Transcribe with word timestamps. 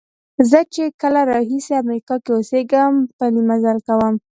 زه 0.49 0.59
چې 0.73 0.83
کله 1.01 1.21
راهیسې 1.31 1.73
امریکا 1.83 2.15
کې 2.23 2.31
اوسېږم 2.35 2.93
پلی 3.17 3.41
مزل 3.49 3.77
کوم. 3.87 4.13